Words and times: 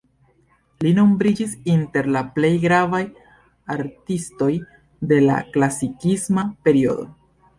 Li 0.85 0.91
nombriĝis 0.99 1.51
inter 1.73 2.07
la 2.15 2.23
plej 2.37 2.49
gravaj 2.63 3.01
artistoj 3.75 4.49
de 5.13 5.19
la 5.27 5.37
klasikisma 5.57 6.49
periodo. 6.69 7.09